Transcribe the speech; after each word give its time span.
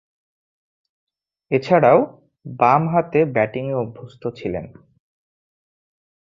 এছাড়াও, 1.51 1.99
বামহাতে 2.45 3.19
ব্যাটিংয়ে 3.25 3.75
অভ্যস্ত 3.75 4.23
ছিলেন। 4.37 4.65